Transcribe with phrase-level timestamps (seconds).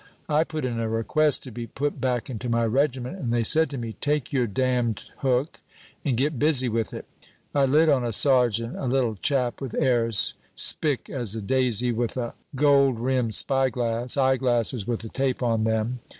[0.27, 3.69] I put in a request to be put back into my regiment, and they said
[3.69, 5.59] to me, 'Take your damned hook,
[6.03, 7.05] and get busy with it.'
[7.53, 12.17] I lit on a sergeant, a little chap with airs, spick as a daisy, with
[12.17, 15.99] a gold rimmed spy glass eye glasses with a tape on them.